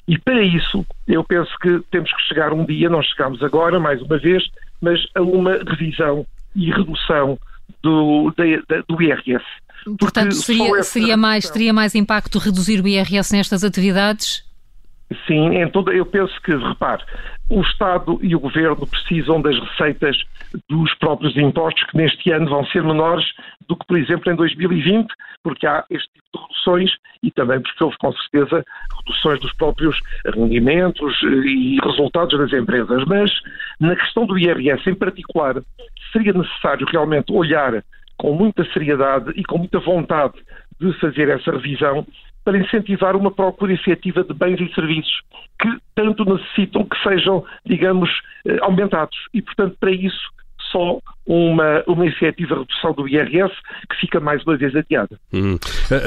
E 0.06 0.18
para 0.18 0.42
isso, 0.42 0.84
eu 1.06 1.24
penso 1.24 1.50
que 1.60 1.80
temos 1.90 2.12
que 2.12 2.22
chegar 2.22 2.52
um 2.52 2.64
dia, 2.64 2.88
nós 2.88 3.06
chegamos 3.06 3.42
agora, 3.42 3.78
mais 3.78 4.00
uma 4.02 4.18
vez, 4.18 4.44
mas 4.80 5.00
a 5.14 5.22
uma 5.22 5.58
revisão 5.58 6.26
e 6.54 6.70
redução 6.70 7.38
do, 7.82 8.32
da, 8.36 8.82
do 8.88 9.02
IRS. 9.02 9.44
Portanto, 9.98 10.34
seria, 10.34 10.82
seria 10.82 11.16
mais, 11.16 11.48
teria 11.48 11.72
mais 11.72 11.94
impacto 11.94 12.38
reduzir 12.38 12.82
o 12.82 12.88
IRS 12.88 13.32
nestas 13.32 13.64
atividades? 13.64 14.44
Sim, 15.26 15.54
em 15.56 15.68
toda, 15.70 15.92
eu 15.92 16.04
penso 16.04 16.34
que, 16.42 16.54
repare, 16.54 17.02
o 17.48 17.62
Estado 17.62 18.18
e 18.22 18.34
o 18.34 18.40
Governo 18.40 18.86
precisam 18.86 19.40
das 19.40 19.58
receitas 19.58 20.16
dos 20.68 20.94
próprios 20.94 21.36
impostos, 21.36 21.84
que 21.84 21.96
neste 21.96 22.30
ano 22.30 22.48
vão 22.48 22.64
ser 22.66 22.82
menores 22.82 23.24
do 23.68 23.76
que, 23.76 23.86
por 23.86 23.98
exemplo, 23.98 24.32
em 24.32 24.36
2020, 24.36 25.08
porque 25.42 25.66
há 25.66 25.84
este 25.90 26.08
tipo 26.12 26.26
de 26.34 26.40
reduções 26.40 26.90
e 27.22 27.30
também 27.30 27.60
porque 27.60 27.84
houve, 27.84 27.96
com 27.98 28.12
certeza, 28.12 28.64
reduções 28.98 29.40
dos 29.40 29.52
próprios 29.54 29.98
rendimentos 30.34 31.14
eh, 31.22 31.26
e 31.26 31.78
resultados 31.82 32.38
das 32.38 32.52
empresas. 32.52 33.04
Mas, 33.06 33.30
na 33.80 33.96
questão 33.96 34.26
do 34.26 34.38
IRS 34.38 34.88
em 34.88 34.94
particular, 34.94 35.62
seria 36.12 36.32
necessário 36.32 36.86
realmente 36.90 37.32
olhar 37.32 37.82
com 38.16 38.34
muita 38.34 38.64
seriedade 38.72 39.32
e 39.36 39.44
com 39.44 39.58
muita 39.58 39.78
vontade 39.78 40.34
de 40.80 40.92
fazer 41.00 41.28
essa 41.28 41.50
revisão 41.50 42.06
para 42.48 42.56
incentivar 42.56 43.14
uma 43.14 43.30
procura 43.30 43.74
efetiva 43.74 44.24
de 44.24 44.32
bens 44.32 44.58
e 44.58 44.74
serviços 44.74 45.20
que 45.60 45.68
tanto 45.94 46.24
necessitam 46.24 46.82
que 46.82 46.96
sejam, 47.02 47.44
digamos, 47.66 48.08
eh, 48.46 48.56
aumentados. 48.62 49.18
E, 49.34 49.42
portanto, 49.42 49.76
para 49.78 49.90
isso, 49.90 50.30
só 50.72 50.98
uma, 51.26 51.84
uma 51.86 52.06
efetiva 52.06 52.60
redução 52.60 52.94
do 52.94 53.06
IRS 53.06 53.54
que 53.90 53.96
fica 54.00 54.18
mais 54.18 54.42
uma 54.44 54.56
vez 54.56 54.74
adiada. 54.74 55.20
Hum. 55.30 55.58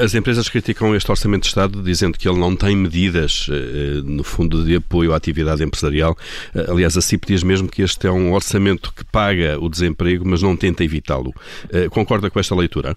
As 0.02 0.16
empresas 0.16 0.48
criticam 0.48 0.96
este 0.96 1.08
Orçamento 1.12 1.42
de 1.42 1.48
Estado 1.50 1.80
dizendo 1.80 2.18
que 2.18 2.28
ele 2.28 2.40
não 2.40 2.56
tem 2.56 2.74
medidas, 2.74 3.46
eh, 3.48 4.02
no 4.04 4.24
fundo, 4.24 4.64
de 4.64 4.74
apoio 4.74 5.12
à 5.12 5.16
atividade 5.16 5.62
empresarial. 5.62 6.16
Eh, 6.56 6.66
aliás, 6.68 6.96
a 6.96 7.00
CIP 7.00 7.24
diz 7.24 7.44
mesmo 7.44 7.68
que 7.68 7.82
este 7.82 8.08
é 8.08 8.10
um 8.10 8.32
orçamento 8.32 8.92
que 8.92 9.04
paga 9.04 9.60
o 9.60 9.68
desemprego, 9.68 10.24
mas 10.26 10.42
não 10.42 10.56
tenta 10.56 10.82
evitá-lo. 10.82 11.32
Concorda 11.92 12.28
com 12.28 12.40
esta 12.40 12.56
leitura? 12.56 12.96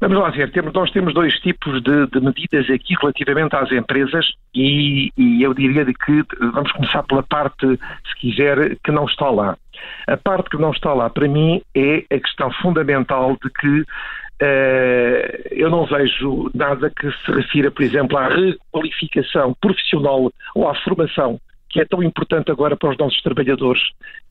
Vamos 0.00 0.18
lá 0.18 0.30
ver, 0.30 0.50
temos, 0.50 0.72
nós 0.72 0.90
temos 0.92 1.12
dois 1.12 1.38
tipos 1.40 1.82
de, 1.82 2.06
de, 2.06 2.20
medidas 2.20 2.70
aqui 2.70 2.94
relativamente 2.98 3.54
às 3.54 3.70
empresas 3.70 4.32
e, 4.54 5.12
e, 5.14 5.42
eu 5.42 5.52
diria 5.52 5.84
de 5.84 5.92
que 5.92 6.24
vamos 6.40 6.72
começar 6.72 7.02
pela 7.02 7.22
parte, 7.22 7.66
se 7.66 8.16
quiser, 8.18 8.78
que 8.82 8.90
não 8.90 9.04
está 9.04 9.28
lá. 9.28 9.58
A 10.06 10.16
parte 10.16 10.48
que 10.48 10.56
não 10.56 10.70
está 10.70 10.94
lá, 10.94 11.10
para 11.10 11.28
mim, 11.28 11.60
é 11.74 12.02
a 12.10 12.18
questão 12.18 12.50
fundamental 12.62 13.36
de 13.44 13.50
que 13.50 13.80
uh, 13.80 15.48
eu 15.50 15.68
não 15.68 15.84
vejo 15.84 16.50
nada 16.54 16.88
que 16.88 17.10
se 17.10 17.32
refira, 17.32 17.70
por 17.70 17.82
exemplo, 17.82 18.16
à 18.16 18.28
requalificação 18.28 19.54
profissional 19.60 20.32
ou 20.54 20.66
à 20.66 20.74
formação 20.76 21.38
que 21.70 21.80
é 21.80 21.84
tão 21.84 22.02
importante 22.02 22.50
agora 22.50 22.76
para 22.76 22.90
os 22.90 22.98
nossos 22.98 23.20
trabalhadores 23.22 23.80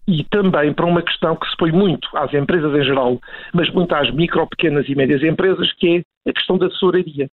e 0.08 0.24
também 0.26 0.74
para 0.74 0.86
uma 0.86 1.02
questão 1.02 1.36
que 1.36 1.50
se 1.50 1.58
põe 1.58 1.72
muito 1.72 2.08
às 2.16 2.34
empresas 2.34 2.74
em 2.76 2.84
geral, 2.84 3.20
mas 3.54 3.72
muito 3.72 3.94
às 3.94 4.12
micro, 4.12 4.48
pequenas 4.48 4.88
e 4.88 4.96
médias 4.96 5.24
empresas, 5.24 5.72
que 5.74 5.98
é 5.98 6.30
a 6.30 6.34
questão 6.34 6.58
da 6.58 6.70
tesouraria. 6.70 7.28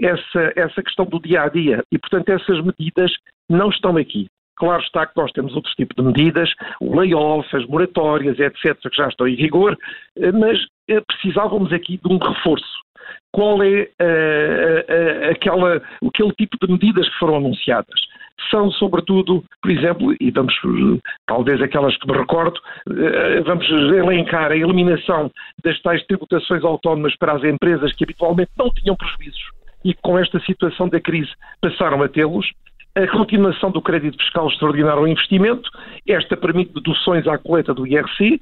Essa, 0.00 0.52
essa 0.54 0.82
questão 0.82 1.04
do 1.06 1.20
dia 1.20 1.42
a 1.42 1.48
dia. 1.48 1.82
E, 1.90 1.98
portanto, 1.98 2.28
essas 2.28 2.60
medidas 2.64 3.10
não 3.50 3.68
estão 3.68 3.96
aqui. 3.96 4.28
Claro 4.56 4.82
está 4.82 5.06
que 5.06 5.16
nós 5.16 5.30
temos 5.32 5.54
outros 5.54 5.74
tipos 5.74 5.96
de 5.96 6.02
medidas, 6.02 6.50
o 6.80 6.98
layoff, 6.98 7.48
as 7.56 7.64
moratórias, 7.66 8.38
etc., 8.38 8.76
que 8.80 8.96
já 8.96 9.08
estão 9.08 9.26
em 9.26 9.36
vigor, 9.36 9.76
mas 10.34 10.58
eh, 10.88 11.00
precisávamos 11.00 11.72
aqui 11.72 11.96
de 11.96 12.12
um 12.12 12.18
reforço. 12.18 12.78
Qual 13.32 13.62
é 13.62 13.82
uh, 13.82 15.28
uh, 15.28 15.30
aquela, 15.30 15.82
aquele 16.06 16.32
tipo 16.32 16.56
de 16.60 16.72
medidas 16.72 17.08
que 17.08 17.18
foram 17.18 17.36
anunciadas? 17.36 18.07
São, 18.50 18.70
sobretudo, 18.72 19.44
por 19.60 19.70
exemplo, 19.70 20.14
e 20.20 20.30
vamos, 20.30 20.54
talvez 21.26 21.60
aquelas 21.60 21.96
que 21.96 22.06
me 22.06 22.16
recordo, 22.16 22.58
eh, 22.88 23.40
vamos 23.42 23.68
elencar 23.68 24.52
a 24.52 24.56
eliminação 24.56 25.30
das 25.62 25.80
tais 25.82 26.04
tributações 26.06 26.64
autónomas 26.64 27.16
para 27.16 27.32
as 27.32 27.44
empresas 27.44 27.92
que 27.94 28.04
habitualmente 28.04 28.50
não 28.56 28.70
tinham 28.70 28.96
prejuízos 28.96 29.42
e 29.84 29.94
que 29.94 30.00
com 30.02 30.18
esta 30.18 30.40
situação 30.40 30.88
da 30.88 31.00
crise 31.00 31.30
passaram 31.60 32.02
a 32.02 32.08
tê-los, 32.08 32.50
a 32.94 33.06
continuação 33.06 33.70
do 33.70 33.82
crédito 33.82 34.18
fiscal 34.18 34.48
extraordinário 34.48 35.00
ao 35.00 35.08
investimento, 35.08 35.70
esta 36.06 36.36
permite 36.36 36.72
deduções 36.74 37.26
à 37.26 37.38
coleta 37.38 37.72
do 37.72 37.86
IRC, 37.86 38.40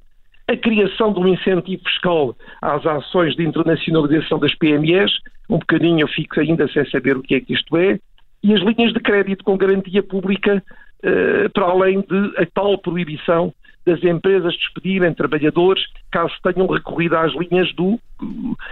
a 0.49 0.57
criação 0.57 1.13
de 1.13 1.21
um 1.21 1.29
incentivo 1.29 1.83
fiscal 1.85 2.37
às 2.63 2.87
ações 2.87 3.35
de 3.35 3.45
internacionalização 3.45 4.39
das 4.39 4.55
PMEs, 4.55 5.11
um 5.51 5.59
bocadinho 5.59 6.01
eu 6.01 6.09
fico 6.09 6.41
ainda 6.41 6.69
sem 6.69 6.89
saber 6.91 7.17
o 7.17 7.23
que 7.23 7.35
é 7.35 7.41
que 7.41 7.53
isto 7.53 7.77
é, 7.77 7.99
e 8.47 8.55
as 8.55 8.61
linhas 8.61 8.93
de 8.93 9.01
crédito 9.01 9.43
com 9.43 9.57
garantia 9.57 10.05
pública, 10.05 10.63
eh, 11.03 11.49
para 11.49 11.65
além 11.65 12.01
de 12.01 12.33
a 12.41 12.47
tal 12.47 12.79
proibição 12.79 13.53
das 13.85 14.03
empresas 14.05 14.57
despedirem 14.57 15.13
trabalhadores 15.13 15.83
caso 16.13 16.33
tenham 16.45 16.69
recorrido 16.69 17.17
às 17.17 17.33
linhas 17.35 17.75
do, 17.75 17.99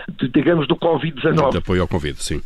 de, 0.09 0.28
digamos, 0.28 0.69
do 0.69 0.76
Covid-19. 0.76 1.50
De 1.50 1.59
apoio 1.59 1.83
ao 1.83 1.88
Covid, 1.88 2.23
sim. 2.23 2.40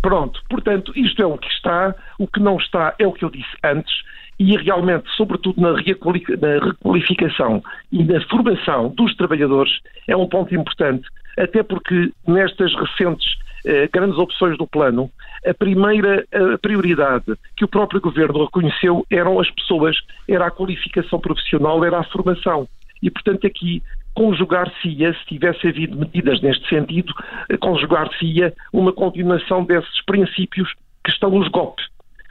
Pronto, 0.00 0.40
portanto, 0.48 0.92
isto 0.94 1.20
é 1.20 1.26
o 1.26 1.36
que 1.36 1.48
está, 1.48 1.94
o 2.16 2.28
que 2.28 2.38
não 2.38 2.56
está 2.58 2.94
é 2.96 3.06
o 3.06 3.12
que 3.12 3.24
eu 3.24 3.30
disse 3.30 3.56
antes, 3.64 3.92
e 4.38 4.56
realmente, 4.56 5.10
sobretudo 5.16 5.60
na, 5.60 5.72
requalificação 5.76 7.62
e 7.90 8.04
na 8.04 8.20
formação 8.28 8.88
dos 8.90 9.16
trabalhadores, 9.16 9.72
é 10.06 10.16
um 10.16 10.28
ponto 10.28 10.54
importante, 10.54 11.08
até 11.36 11.64
porque 11.64 12.12
nestas 12.26 12.72
recentes 12.74 13.41
eh, 13.64 13.88
grandes 13.92 14.18
opções 14.18 14.56
do 14.58 14.66
plano, 14.66 15.10
a 15.46 15.54
primeira 15.54 16.24
a 16.32 16.58
prioridade 16.58 17.34
que 17.56 17.64
o 17.64 17.68
próprio 17.68 18.00
governo 18.00 18.44
reconheceu 18.44 19.06
eram 19.10 19.40
as 19.40 19.50
pessoas, 19.50 19.96
era 20.28 20.46
a 20.46 20.50
qualificação 20.50 21.20
profissional, 21.20 21.84
era 21.84 21.98
a 21.98 22.04
formação. 22.04 22.68
E, 23.02 23.10
portanto, 23.10 23.46
aqui 23.46 23.82
conjugar-se-ia, 24.14 25.14
se 25.14 25.26
tivesse 25.26 25.66
havido 25.66 25.96
medidas 25.96 26.40
neste 26.40 26.68
sentido, 26.68 27.12
eh, 27.48 27.56
conjugar-se-ia 27.56 28.52
uma 28.72 28.92
continuação 28.92 29.64
desses 29.64 30.04
princípios 30.04 30.72
que 31.04 31.10
estão 31.10 31.30
nos 31.30 31.48
GOP. 31.48 31.82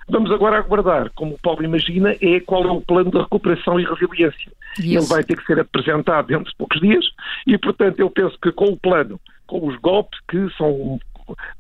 Vamos 0.10 0.32
agora 0.32 0.58
aguardar, 0.58 1.10
como 1.16 1.36
o 1.36 1.40
Paulo 1.40 1.64
imagina, 1.64 2.14
é 2.22 2.40
qual 2.42 2.66
é 2.66 2.72
o 2.72 2.82
plano 2.82 3.12
de 3.12 3.18
recuperação 3.18 3.80
e 3.80 3.86
resiliência. 3.86 4.52
Isso. 4.78 4.98
Ele 4.98 5.06
vai 5.06 5.24
ter 5.24 5.38
que 5.38 5.46
ser 5.46 5.60
apresentado 5.60 6.28
dentro 6.28 6.52
de 6.52 6.58
poucos 6.58 6.80
dias 6.82 7.06
e, 7.48 7.58
portanto, 7.58 8.00
eu 8.00 8.10
penso 8.10 8.38
que 8.42 8.52
com 8.52 8.66
o 8.66 8.78
plano, 8.78 9.20
com 9.48 9.66
os 9.68 9.76
GOP, 9.78 10.10
que 10.28 10.50
são 10.58 11.00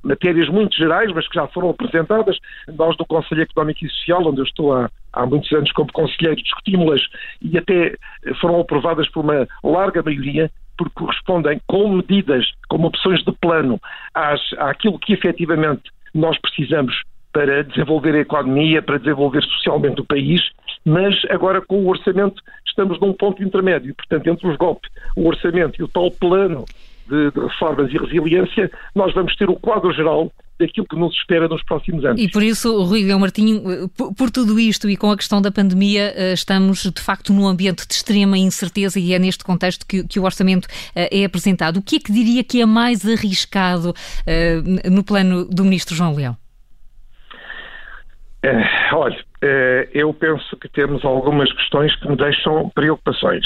matérias 0.03 0.50
muito 0.50 0.75
gerais, 0.75 1.12
mas 1.13 1.27
que 1.27 1.36
já 1.36 1.48
foram 1.48 1.70
apresentadas. 1.70 2.38
Nós 2.74 2.96
do 2.98 3.06
Conselho 3.06 3.41
Económico 3.41 3.86
e 3.86 3.89
Social, 3.89 4.27
onde 4.27 4.41
eu 4.41 4.46
estou 4.46 4.74
há, 4.74 4.89
há 5.13 5.25
muitos 5.25 5.51
anos 5.51 5.72
como 5.72 5.91
conselheiro, 5.91 6.41
discutimos-las 6.41 7.01
e 7.41 7.58
até 7.58 7.96
foram 8.39 8.60
aprovadas 8.60 9.10
por 9.10 9.24
uma 9.24 9.48
larga 9.63 10.01
maioria, 10.03 10.51
porque 10.77 10.94
correspondem 10.96 11.62
com 11.68 11.96
medidas, 11.96 12.46
como 12.68 12.88
opções 12.88 13.24
de 13.24 13.32
plano 13.34 13.80
às, 14.13 14.41
àquilo 14.58 15.00
que 15.00 15.13
efetivamente 15.13 15.84
nós 16.13 16.38
precisamos 16.39 17.03
para 17.32 17.63
desenvolver 17.63 18.15
a 18.15 18.20
economia, 18.20 18.82
para 18.82 18.98
desenvolver 18.98 19.41
socialmente 19.44 20.01
o 20.01 20.06
país, 20.06 20.41
mas 20.86 21.15
agora 21.30 21.62
com 21.62 21.77
o 21.77 21.88
orçamento 21.88 22.41
estamos 22.65 23.00
num 23.00 23.13
ponto 23.13 23.44
intermédio. 23.44 23.96
Portanto, 23.96 24.27
entre 24.27 24.48
os 24.48 24.58
golpes, 24.58 24.89
o 25.15 25.27
orçamento 25.27 25.80
e 25.80 25.84
o 25.84 25.88
tal 25.88 26.12
plano 26.12 26.65
de, 27.12 27.32
de 27.32 27.39
reformas 27.39 27.91
e 27.91 27.98
resiliência, 27.98 28.72
nós 28.96 29.13
vamos 29.13 29.36
ter 29.36 29.50
o 29.50 29.56
quadro 29.56 29.91
geral 29.94 30.32
daquilo 30.58 30.86
que 30.88 30.96
nos 30.96 31.13
espera 31.15 31.48
nos 31.48 31.63
próximos 31.63 32.06
anos. 32.06 32.22
E 32.22 32.30
por 32.30 32.41
isso, 32.44 32.84
Rui 32.84 33.03
Leão 33.03 33.20
Martinho, 33.20 33.89
por, 33.89 34.13
por, 34.13 34.30
tudo 34.30 34.60
isto 34.60 34.89
e 34.89 34.96
com 34.96 35.12
a 35.12 35.18
questão 35.18 35.41
da 35.41 35.51
pandemia, 35.51 36.13
eh, 36.15 36.34
estamos 36.34 36.84
de 36.84 37.01
facto 37.01 37.34
num 37.34 37.48
ambiente 37.48 37.86
de 37.88 37.94
extrema 37.94 38.38
incerteza 38.38 39.00
e 39.00 39.13
é 39.13 39.20
neste 39.20 39.44
contexto 39.44 39.86
que, 39.86 40.08
que 40.08 40.20
o 40.20 40.24
orçamento 40.24 40.68
eh, 40.96 41.22
é 41.22 41.25
apresentado. 41.25 41.77
O 41.77 41.82
que 41.82 41.96
é 41.96 42.00
que 42.00 42.12
diria 42.12 42.44
que 42.44 42.62
é 42.62 42.65
mais 42.65 43.06
arriscado 43.06 43.94
eh, 44.25 44.62
no 44.89 45.03
plano 45.03 45.46
do 45.46 45.63
Ministro 45.63 45.96
João 45.96 46.15
Leão? 46.15 46.38
É, 48.44 48.96
olha, 48.96 49.24
eu 49.94 50.12
penso 50.14 50.58
que 50.58 50.68
temos 50.68 51.06
algumas 51.06 51.52
questões 51.54 51.96
que 51.96 52.10
me 52.10 52.16
deixam 52.16 52.70
preocupações. 52.70 53.46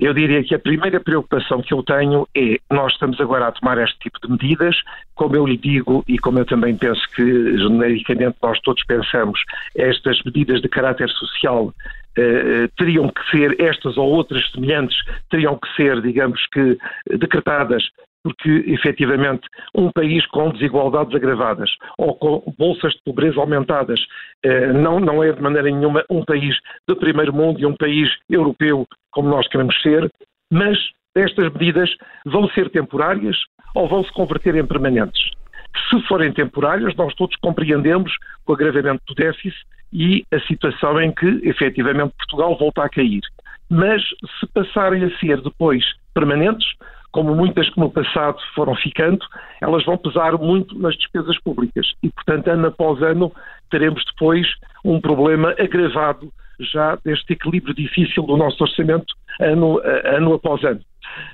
Eu 0.00 0.14
diria 0.14 0.42
que 0.42 0.54
a 0.54 0.58
primeira 0.58 0.98
preocupação 1.00 1.60
que 1.60 1.74
eu 1.74 1.82
tenho 1.82 2.26
é 2.34 2.56
nós 2.70 2.92
estamos 2.92 3.20
agora 3.20 3.48
a 3.48 3.52
tomar 3.52 3.76
este 3.78 3.98
tipo 3.98 4.18
de 4.22 4.30
medidas, 4.30 4.74
como 5.14 5.36
eu 5.36 5.46
lhe 5.46 5.58
digo 5.58 6.02
e 6.08 6.18
como 6.18 6.38
eu 6.38 6.46
também 6.46 6.76
penso 6.76 7.00
que 7.14 7.58
genericamente 7.58 8.36
nós 8.42 8.58
todos 8.60 8.82
pensamos, 8.84 9.38
estas 9.74 10.22
medidas 10.22 10.62
de 10.62 10.68
caráter 10.68 11.10
social 11.10 11.74
eh, 12.16 12.68
teriam 12.76 13.08
que 13.08 13.30
ser, 13.30 13.60
estas 13.60 13.96
ou 13.96 14.10
outras 14.10 14.50
semelhantes, 14.52 14.96
teriam 15.30 15.58
que 15.58 15.68
ser, 15.74 16.00
digamos 16.00 16.40
que, 16.52 16.78
decretadas 17.18 17.82
porque 18.26 18.64
efetivamente 18.66 19.46
um 19.72 19.88
país 19.92 20.26
com 20.26 20.50
desigualdades 20.50 21.14
agravadas 21.14 21.70
ou 21.96 22.16
com 22.16 22.42
bolsas 22.58 22.92
de 22.94 23.00
pobreza 23.04 23.38
aumentadas 23.38 24.00
eh, 24.42 24.72
não, 24.72 24.98
não 24.98 25.22
é 25.22 25.30
de 25.30 25.40
maneira 25.40 25.70
nenhuma 25.70 26.04
um 26.10 26.24
país 26.24 26.56
de 26.88 26.96
primeiro 26.96 27.32
mundo 27.32 27.60
e 27.60 27.66
um 27.66 27.76
país 27.76 28.10
europeu 28.28 28.84
como 29.12 29.28
nós 29.28 29.46
queremos 29.46 29.80
ser, 29.80 30.10
mas 30.52 30.76
estas 31.14 31.52
medidas 31.52 31.88
vão 32.26 32.48
ser 32.48 32.68
temporárias 32.70 33.36
ou 33.76 33.88
vão 33.88 34.02
se 34.02 34.12
converter 34.12 34.56
em 34.56 34.66
permanentes. 34.66 35.30
Se 35.90 36.00
forem 36.06 36.32
temporárias, 36.32 36.94
nós 36.96 37.14
todos 37.14 37.36
compreendemos 37.36 38.12
o 38.46 38.52
agravamento 38.52 39.02
do 39.06 39.14
déficit 39.14 39.56
e 39.92 40.24
a 40.32 40.40
situação 40.40 41.00
em 41.00 41.12
que, 41.12 41.40
efetivamente, 41.44 42.14
Portugal 42.18 42.56
volta 42.58 42.84
a 42.84 42.88
cair. 42.88 43.22
Mas 43.68 44.02
se 44.40 44.46
passarem 44.52 45.04
a 45.04 45.18
ser 45.18 45.40
depois 45.40 45.84
permanentes, 46.14 46.66
como 47.12 47.34
muitas 47.34 47.68
que 47.70 47.80
no 47.80 47.90
passado 47.90 48.38
foram 48.54 48.74
ficando, 48.74 49.24
elas 49.60 49.84
vão 49.84 49.96
pesar 49.96 50.32
muito 50.38 50.78
nas 50.78 50.94
despesas 50.96 51.38
públicas 51.40 51.94
e, 52.02 52.10
portanto, 52.10 52.48
ano 52.48 52.66
após 52.66 53.02
ano 53.02 53.32
teremos 53.70 54.04
depois 54.04 54.46
um 54.84 55.00
problema 55.00 55.54
agravado 55.58 56.30
já 56.60 56.96
deste 57.04 57.32
equilíbrio 57.32 57.74
difícil 57.74 58.22
do 58.24 58.36
nosso 58.36 58.62
orçamento 58.62 59.14
ano, 59.40 59.80
ano 60.04 60.34
após 60.34 60.62
ano. 60.64 60.80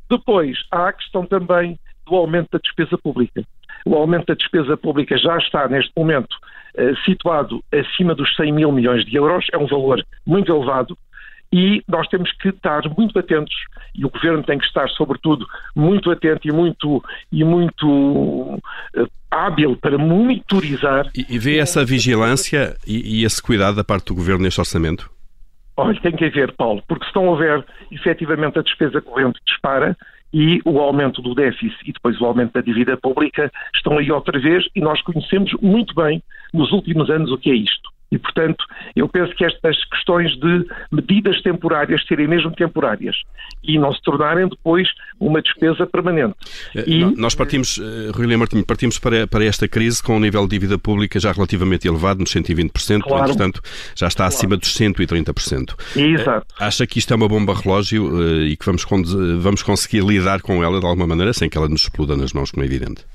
Depois, 0.09 0.59
há 0.71 0.89
a 0.89 0.93
questão 0.93 1.27
também 1.27 1.79
do 2.13 2.17
aumento 2.17 2.51
da 2.53 2.59
despesa 2.59 2.99
pública. 2.99 3.43
O 3.87 3.95
aumento 3.95 4.27
da 4.27 4.35
despesa 4.35 4.77
pública 4.77 5.17
já 5.17 5.39
está, 5.39 5.67
neste 5.67 5.91
momento, 5.97 6.37
eh, 6.75 6.93
situado 7.07 7.65
acima 7.73 8.15
dos 8.15 8.37
100 8.37 8.53
mil 8.53 8.71
milhões 8.71 9.05
de 9.07 9.17
euros, 9.17 9.47
é 9.51 9.57
um 9.57 9.67
valor 9.67 10.05
muito 10.27 10.53
elevado, 10.53 10.97
e 11.51 11.83
nós 11.89 12.07
temos 12.09 12.31
que 12.33 12.51
estar 12.51 12.83
muito 12.97 13.19
atentos 13.19 13.55
e 13.95 14.05
o 14.05 14.11
governo 14.11 14.43
tem 14.43 14.59
que 14.59 14.65
estar 14.65 14.89
sobretudo 14.91 15.47
muito 15.75 16.11
atento 16.11 16.49
e 16.49 16.53
muito 16.53 17.03
e 17.31 17.45
muito 17.45 17.87
uh, 17.87 18.61
hábil 19.31 19.77
para 19.77 19.99
monitorizar. 19.99 21.11
E, 21.15 21.27
e 21.35 21.39
vê 21.39 21.59
essa 21.59 21.85
vigilância 21.85 22.77
e, 22.87 23.21
e, 23.21 23.25
esse 23.25 23.43
cuidado 23.43 23.77
da 23.77 23.85
parte 23.85 24.07
do 24.07 24.15
governo 24.15 24.45
neste 24.45 24.61
orçamento? 24.61 25.11
Olha, 25.77 26.01
tem 26.01 26.13
que 26.13 26.25
haver, 26.25 26.53
Paulo, 26.53 26.83
porque 26.89 27.05
se 27.05 27.09
estão 27.09 27.35
a 27.35 27.37
ver 27.37 27.65
efetivamente 27.91 28.59
a 28.59 28.63
despesa 28.63 29.01
corrente 29.03 29.39
dispara 29.47 29.97
e 30.33 30.61
o 30.65 30.79
aumento 30.81 31.21
do 31.21 31.35
déficit 31.35 31.77
e 31.87 31.93
depois 31.93 32.21
o 32.21 32.25
aumento 32.25 32.53
da 32.53 32.61
dívida 32.61 32.97
pública 32.97 33.51
estão 33.75 33.99
aí 33.99 34.11
outra 34.11 34.39
vez 34.39 34.65
e 34.75 34.81
nós 34.81 35.01
conhecemos 35.03 35.53
muito 35.61 35.95
bem 35.95 36.23
nos 36.53 36.73
últimos 36.73 37.11
anos 37.11 37.31
o 37.31 37.39
que 37.39 37.51
é 37.51 37.55
isto. 37.55 37.91
E, 38.13 38.19
portanto, 38.19 38.63
eu 38.95 39.09
penso 39.09 39.35
que 39.35 39.43
estas 39.43 39.83
questões 39.87 40.39
de 40.39 40.67
medidas 40.93 41.41
temporárias 41.41 42.05
serem 42.07 42.29
mesmo 42.29 42.53
temporárias 42.53 43.17
e 43.65 43.79
não 43.79 43.91
se 43.91 44.03
tornarem 44.03 44.47
depois 44.49 44.87
uma 45.19 45.41
despesa 45.41 45.87
permanente. 45.87 46.35
Eh, 46.77 46.85
e... 46.87 47.05
Nós 47.17 47.35
partimos, 47.35 47.79
eh, 47.79 48.11
Rui 48.15 48.27
Lima 48.27 48.41
Martinho, 48.41 48.67
partimos 48.67 48.99
para, 48.99 49.27
para 49.27 49.45
esta 49.45 49.67
crise 49.67 50.03
com 50.03 50.17
um 50.17 50.21
nível 50.21 50.43
de 50.43 50.51
dívida 50.51 50.77
pública 50.77 51.19
já 51.19 51.33
relativamente 51.33 51.89
elevado, 51.89 52.21
nos 52.21 52.35
120%, 52.35 53.01
claro. 53.01 53.25
entretanto 53.25 53.63
já 53.97 54.09
está 54.09 54.25
claro. 54.25 54.35
acima 54.35 54.57
dos 54.59 54.77
130%. 54.77 55.75
Exato. 55.97 56.55
Eh, 56.61 56.65
acha 56.65 56.87
que 56.87 56.99
isto 56.99 57.15
é 57.15 57.17
uma 57.17 57.29
bomba 57.29 57.55
relógio 57.55 58.45
e 58.45 58.55
que 58.59 58.67
vamos, 58.67 58.85
vamos 59.41 59.63
conseguir 59.63 60.05
lidar 60.05 60.43
com 60.43 60.63
ela 60.63 60.79
de 60.79 60.85
alguma 60.85 61.07
maneira 61.07 61.33
sem 61.33 61.49
que 61.49 61.57
ela 61.57 61.69
nos 61.69 61.85
exploda 61.85 62.15
nas 62.15 62.35
mãos, 62.35 62.51
como 62.51 62.63
é 62.63 62.67
evidente? 62.67 63.07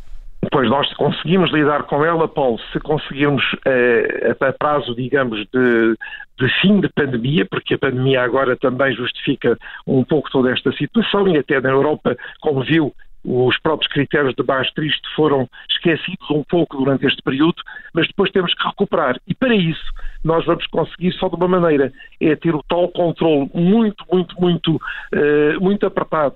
Pois 0.52 0.70
nós 0.70 0.92
conseguimos 0.94 1.52
lidar 1.52 1.84
com 1.84 2.06
ela, 2.06 2.28
Paulo, 2.28 2.60
se 2.72 2.80
conseguirmos 2.80 3.44
eh, 3.66 4.36
a 4.40 4.54
prazo, 4.54 4.96
digamos, 4.96 5.40
de, 5.52 5.96
de, 6.40 6.62
fim 6.62 6.80
de 6.80 6.90
pandemia, 6.90 7.46
porque 7.50 7.74
a 7.74 7.78
pandemia 7.78 8.22
agora 8.22 8.56
também 8.56 8.94
justifica 8.94 9.58
um 9.86 10.04
pouco 10.04 10.30
toda 10.30 10.52
esta 10.52 10.72
situação 10.74 11.28
e 11.28 11.38
até 11.38 11.60
na 11.60 11.70
Europa, 11.70 12.16
como 12.40 12.64
viu, 12.64 12.94
os 13.26 13.60
próprios 13.60 13.92
critérios 13.92 14.34
de 14.36 14.44
Maastricht 14.44 15.02
foram 15.16 15.50
esquecidos 15.70 16.30
um 16.32 16.44
pouco 16.44 16.78
durante 16.78 17.06
este 17.06 17.22
período, 17.22 17.62
mas 17.94 18.08
depois 18.08 18.32
temos 18.32 18.54
que 18.54 18.66
recuperar. 18.66 19.20
E 19.28 19.36
para 19.36 19.54
isso, 19.54 19.92
nós 20.24 20.46
vamos 20.46 20.66
conseguir 20.68 21.12
só 21.14 21.28
de 21.28 21.36
uma 21.36 21.48
maneira, 21.48 21.92
é 22.22 22.36
ter 22.38 22.56
o 22.56 22.64
tal 22.70 22.88
controle 22.90 23.50
muito, 23.54 24.06
muito, 24.12 24.40
muito, 24.40 24.76
uh, 24.76 25.62
muito 25.62 25.86
apertado 25.86 26.36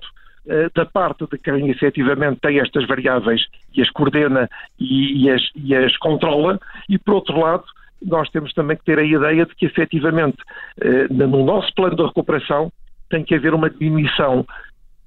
da 0.74 0.84
parte 0.84 1.24
de 1.30 1.38
quem 1.38 1.70
efetivamente 1.70 2.40
tem 2.40 2.58
estas 2.58 2.86
variáveis 2.86 3.46
e 3.74 3.80
as 3.80 3.90
coordena 3.90 4.48
e, 4.78 5.24
e, 5.24 5.30
as, 5.30 5.42
e 5.54 5.74
as 5.74 5.96
controla, 5.98 6.58
e 6.88 6.98
por 6.98 7.14
outro 7.14 7.38
lado, 7.38 7.64
nós 8.04 8.28
temos 8.30 8.52
também 8.52 8.76
que 8.76 8.84
ter 8.84 8.98
a 8.98 9.04
ideia 9.04 9.46
de 9.46 9.54
que 9.54 9.66
efetivamente 9.66 10.38
eh, 10.80 11.06
no 11.08 11.44
nosso 11.44 11.72
plano 11.74 11.96
de 11.96 12.02
recuperação 12.02 12.72
tem 13.08 13.22
que 13.22 13.34
haver 13.34 13.54
uma 13.54 13.70
diminuição 13.70 14.44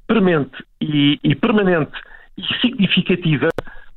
premente 0.07 0.63
e, 0.79 1.19
e 1.23 1.35
permanente 1.35 1.91
e 2.37 2.43
significativa 2.61 3.49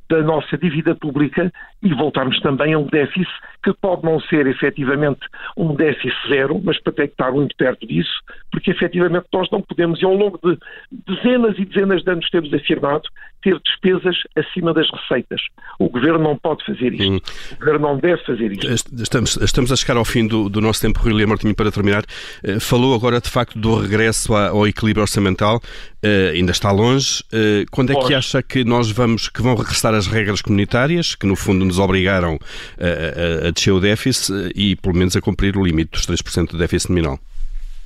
da 0.09 0.23
nossa 0.23 0.57
dívida 0.57 0.95
pública 0.95 1.51
e 1.83 1.93
voltarmos 1.93 2.39
também 2.41 2.73
a 2.73 2.79
um 2.79 2.87
déficit 2.87 3.31
que 3.63 3.73
pode 3.73 4.03
não 4.03 4.19
ser 4.21 4.47
efetivamente 4.47 5.19
um 5.55 5.75
déficit 5.75 6.15
zero, 6.27 6.59
mas 6.63 6.81
para 6.81 6.93
ter 6.93 7.07
que 7.07 7.13
estar 7.13 7.31
muito 7.31 7.55
perto 7.55 7.85
disso, 7.85 8.19
porque 8.51 8.71
efetivamente 8.71 9.27
nós 9.31 9.49
não 9.51 9.61
podemos, 9.61 10.01
e 10.01 10.05
ao 10.05 10.13
longo 10.13 10.39
de 10.43 10.57
dezenas 11.05 11.57
e 11.59 11.65
dezenas 11.65 12.03
de 12.03 12.11
anos 12.11 12.29
temos 12.29 12.53
afirmado, 12.53 13.07
ter 13.41 13.59
despesas 13.59 14.17
acima 14.35 14.73
das 14.73 14.87
receitas. 14.91 15.41
O 15.79 15.89
Governo 15.89 16.19
não 16.19 16.37
pode 16.37 16.65
fazer 16.65 16.93
isto. 16.93 17.11
Hum. 17.11 17.19
O 17.53 17.55
Governo 17.57 17.79
não 17.87 17.97
deve 17.97 18.23
fazer 18.23 18.51
isto. 18.51 18.67
Estamos, 19.01 19.37
estamos 19.37 19.71
a 19.71 19.75
chegar 19.75 19.97
ao 19.97 20.05
fim 20.05 20.27
do, 20.27 20.49
do 20.49 20.61
nosso 20.61 20.81
tempo, 20.81 20.99
Rui 20.99 21.13
Lima 21.13 21.29
Martinho, 21.29 21.55
para 21.55 21.71
terminar. 21.71 22.03
Uh, 22.43 22.59
falou 22.59 22.93
agora, 22.95 23.19
de 23.21 23.29
facto, 23.29 23.57
do 23.57 23.75
regresso 23.75 24.35
ao 24.35 24.67
equilíbrio 24.67 25.01
orçamental. 25.01 25.57
Uh, 26.03 26.33
ainda 26.33 26.51
está 26.51 26.71
longe. 26.71 27.23
Uh, 27.33 27.65
quando 27.71 27.91
é 27.91 27.95
que 27.95 28.13
acha 28.13 28.41
que 28.41 28.63
nós 28.63 28.91
vamos, 28.91 29.29
que 29.29 29.41
vão 29.41 29.55
regressar 29.55 29.93
as 29.93 30.07
regras 30.07 30.41
comunitárias, 30.41 31.15
que 31.15 31.25
no 31.25 31.35
fundo 31.35 31.65
nos 31.65 31.79
obrigaram 31.79 32.37
a, 32.79 33.45
a, 33.45 33.47
a 33.47 33.51
descer 33.51 33.71
o 33.71 33.79
déficit 33.79 34.51
e 34.55 34.75
pelo 34.75 34.95
menos 34.95 35.15
a 35.15 35.21
cumprir 35.21 35.57
o 35.57 35.63
limite 35.63 35.91
dos 35.91 36.05
3% 36.05 36.51
do 36.51 36.57
déficit 36.57 36.89
nominal? 36.89 37.19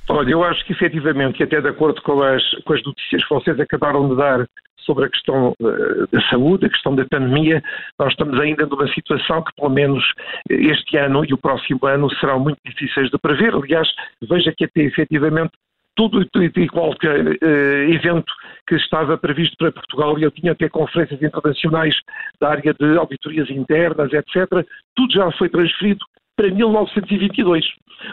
Olha, 0.08 0.30
eu 0.30 0.44
acho 0.44 0.64
que 0.66 0.72
efetivamente, 0.72 1.42
até 1.42 1.60
de 1.60 1.68
acordo 1.68 2.00
com 2.02 2.22
as, 2.22 2.42
com 2.64 2.74
as 2.74 2.82
notícias 2.84 3.24
que 3.26 3.34
vocês 3.34 3.58
acabaram 3.58 4.08
de 4.08 4.16
dar 4.16 4.46
sobre 4.84 5.06
a 5.06 5.08
questão 5.08 5.54
uh, 5.60 6.06
da 6.12 6.20
saúde, 6.28 6.66
a 6.66 6.70
questão 6.70 6.94
da 6.94 7.04
pandemia, 7.04 7.62
nós 7.98 8.10
estamos 8.12 8.38
ainda 8.40 8.66
numa 8.66 8.88
situação 8.88 9.42
que, 9.42 9.54
pelo 9.56 9.70
menos 9.70 10.04
este 10.48 10.96
ano 10.96 11.24
e 11.24 11.32
o 11.32 11.38
próximo 11.38 11.80
ano, 11.86 12.10
serão 12.16 12.40
muito 12.40 12.58
difíceis 12.64 13.10
de 13.10 13.18
prever. 13.18 13.54
Aliás, 13.54 13.88
veja 14.22 14.52
que 14.56 14.64
até 14.64 14.82
efetivamente 14.82 15.52
tudo 15.96 16.22
e 16.22 16.68
qualquer 16.68 17.24
uh, 17.24 17.92
evento 17.92 18.32
que 18.66 18.74
estava 18.74 19.16
previsto 19.16 19.56
para 19.56 19.72
Portugal, 19.72 20.18
e 20.18 20.24
eu 20.24 20.30
tinha 20.30 20.52
até 20.52 20.68
conferências 20.68 21.22
internacionais 21.22 21.94
da 22.40 22.50
área 22.50 22.74
de 22.74 22.98
auditorias 22.98 23.48
internas, 23.50 24.12
etc., 24.12 24.66
tudo 24.94 25.12
já 25.12 25.30
foi 25.32 25.48
transferido 25.48 26.04
para 26.36 26.50
1922. 26.50 27.64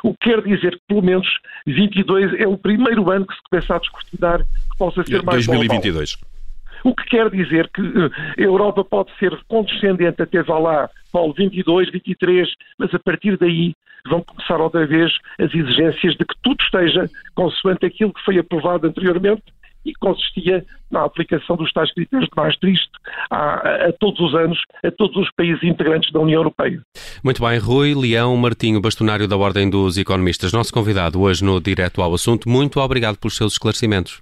O 0.03 0.13
que 0.13 0.29
quer 0.29 0.41
dizer 0.43 0.73
que, 0.73 0.81
pelo 0.87 1.01
menos, 1.01 1.27
22 1.65 2.39
é 2.39 2.47
o 2.47 2.57
primeiro 2.57 3.09
ano 3.09 3.25
que 3.25 3.33
se 3.33 3.41
começa 3.49 3.75
a 3.75 3.79
descortinar 3.79 4.39
que 4.39 4.77
possa 4.77 5.03
ser 5.03 5.23
mais 5.23 5.45
2022. 5.47 6.15
Global. 6.15 6.30
O 6.83 6.95
que 6.95 7.05
quer 7.05 7.29
dizer 7.29 7.69
que 7.73 7.81
eh, 7.81 8.41
a 8.41 8.41
Europa 8.41 8.83
pode 8.83 9.11
ser 9.17 9.37
condescendente 9.47 10.21
até 10.21 10.41
vá 10.43 10.57
lá, 10.59 10.89
Paulo, 11.11 11.33
22, 11.33 11.91
23, 11.91 12.49
mas 12.77 12.93
a 12.93 12.99
partir 12.99 13.37
daí 13.37 13.73
vão 14.07 14.21
começar 14.23 14.59
outra 14.59 14.85
vez 14.85 15.11
as 15.39 15.53
exigências 15.53 16.15
de 16.15 16.25
que 16.25 16.35
tudo 16.41 16.61
esteja 16.61 17.09
consoante 17.35 17.85
aquilo 17.85 18.13
que 18.13 18.23
foi 18.23 18.37
aprovado 18.39 18.87
anteriormente 18.87 19.43
e 19.85 19.93
consistia 19.95 20.63
na 20.91 21.03
aplicação 21.03 21.55
dos 21.55 21.71
tais 21.71 21.91
critérios 21.93 22.29
de 22.29 22.35
Maastricht 22.35 22.89
a, 23.29 23.37
a, 23.37 23.87
a, 23.87 23.93
todos 23.93 24.19
os 24.19 24.35
anos, 24.35 24.59
a 24.83 24.91
todos 24.91 25.15
os 25.17 25.31
países 25.31 25.63
integrantes 25.63 26.11
da 26.11 26.19
União 26.19 26.39
Europeia. 26.39 26.81
Muito 27.23 27.41
bem, 27.41 27.57
Rui 27.57 27.95
Leão 27.95 28.35
Martinho, 28.37 28.81
bastonário 28.81 29.27
da 29.27 29.37
Ordem 29.37 29.69
dos 29.69 29.97
Economistas, 29.97 30.53
nosso 30.53 30.73
convidado 30.73 31.19
hoje 31.21 31.43
no 31.43 31.59
Direto 31.59 32.01
ao 32.01 32.13
Assunto. 32.13 32.47
Muito 32.47 32.79
obrigado 32.79 33.17
pelos 33.17 33.35
seus 33.35 33.53
esclarecimentos. 33.53 34.21